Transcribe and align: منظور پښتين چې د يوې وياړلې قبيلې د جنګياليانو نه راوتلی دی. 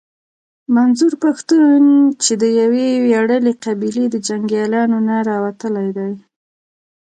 منظور 0.75 1.13
پښتين 1.23 1.83
چې 2.23 2.33
د 2.41 2.43
يوې 2.61 2.89
وياړلې 3.05 3.53
قبيلې 3.65 4.05
د 4.09 4.15
جنګياليانو 4.27 4.97
نه 5.07 5.15
راوتلی 5.29 5.89
دی. 5.97 6.11